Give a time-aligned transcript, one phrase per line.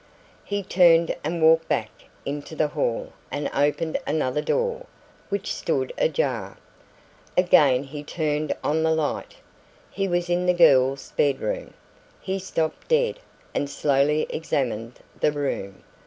[0.43, 1.91] He turned and walked back
[2.25, 4.87] into the hall and opened another door,
[5.29, 6.57] which stood ajar.
[7.37, 9.35] Again he turned on the light.
[9.91, 11.75] He was in the girl's bedroom.
[12.19, 13.19] He stopped dead,
[13.53, 15.83] and slowly examined the room.